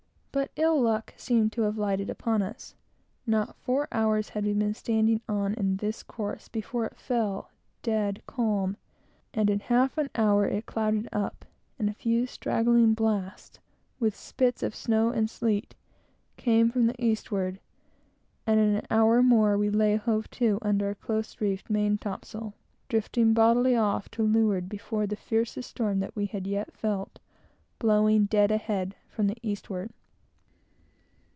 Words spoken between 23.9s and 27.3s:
to leeward before the fiercest storm that we had yet felt,